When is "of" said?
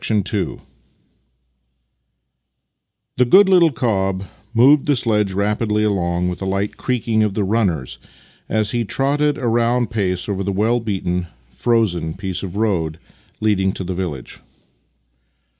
7.21-7.35, 12.41-12.55